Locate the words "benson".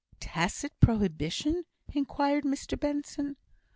2.79-3.35